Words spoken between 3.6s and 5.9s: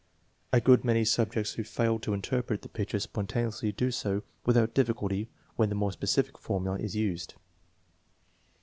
do so with out difficulty when the